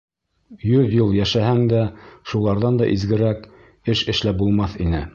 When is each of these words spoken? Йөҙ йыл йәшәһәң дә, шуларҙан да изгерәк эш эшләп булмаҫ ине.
Йөҙ 0.69 0.95
йыл 0.99 1.13
йәшәһәң 1.17 1.61
дә, 1.75 1.83
шуларҙан 2.33 2.83
да 2.83 2.91
изгерәк 2.97 3.49
эш 3.95 4.07
эшләп 4.17 4.45
булмаҫ 4.45 4.79
ине. 4.89 5.09